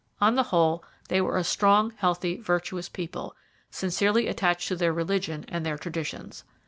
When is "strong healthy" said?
1.43-2.37